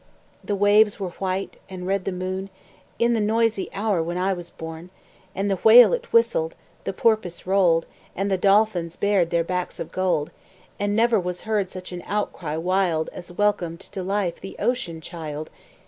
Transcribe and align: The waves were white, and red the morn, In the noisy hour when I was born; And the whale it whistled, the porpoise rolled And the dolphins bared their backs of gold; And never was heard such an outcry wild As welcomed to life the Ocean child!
The 0.43 0.55
waves 0.55 0.99
were 0.99 1.11
white, 1.21 1.57
and 1.69 1.85
red 1.85 2.05
the 2.05 2.11
morn, 2.11 2.49
In 2.97 3.13
the 3.13 3.19
noisy 3.21 3.69
hour 3.71 4.01
when 4.01 4.17
I 4.17 4.33
was 4.33 4.49
born; 4.49 4.89
And 5.35 5.47
the 5.47 5.57
whale 5.57 5.93
it 5.93 6.11
whistled, 6.11 6.55
the 6.85 6.91
porpoise 6.91 7.45
rolled 7.45 7.85
And 8.15 8.31
the 8.31 8.35
dolphins 8.35 8.95
bared 8.95 9.29
their 9.29 9.43
backs 9.43 9.79
of 9.79 9.91
gold; 9.91 10.31
And 10.79 10.95
never 10.95 11.19
was 11.19 11.43
heard 11.43 11.69
such 11.69 11.91
an 11.91 12.01
outcry 12.07 12.55
wild 12.57 13.11
As 13.13 13.31
welcomed 13.31 13.79
to 13.81 14.01
life 14.01 14.39
the 14.41 14.55
Ocean 14.57 15.01
child! 15.01 15.51